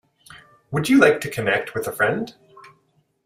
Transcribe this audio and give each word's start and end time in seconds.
Would 0.71 0.89
you 0.89 0.97
like 0.99 1.21
to 1.21 1.29
connect 1.29 1.75
with 1.75 1.87
a 1.87 1.91
friend? 1.91 2.33